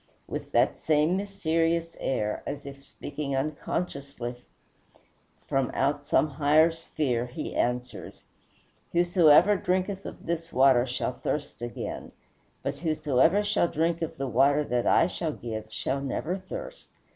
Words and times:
With 0.27 0.51
that 0.51 0.81
same 0.83 1.15
mysterious 1.15 1.95
air, 1.99 2.41
as 2.47 2.65
if 2.65 2.83
speaking 2.83 3.35
unconsciously 3.35 4.35
from 5.45 5.69
out 5.75 6.07
some 6.07 6.27
higher 6.27 6.71
sphere, 6.71 7.27
he 7.27 7.53
answers, 7.55 8.25
"Whosoever 8.93 9.55
drinketh 9.57 10.07
of 10.07 10.25
this 10.25 10.51
water 10.51 10.87
shall 10.87 11.13
thirst 11.13 11.61
again; 11.61 12.13
but 12.63 12.79
whosoever 12.79 13.43
shall 13.43 13.67
drink 13.67 14.01
of 14.01 14.17
the 14.17 14.25
water 14.27 14.63
that 14.63 14.87
I 14.87 15.05
shall 15.05 15.33
give 15.33 15.65
shall 15.71 16.01
never 16.01 16.35
thirst. 16.35 16.89